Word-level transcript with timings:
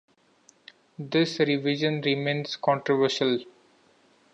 This 0.97 1.37
revision 1.37 2.01
remains 2.01 2.55
controversial. 2.55 3.41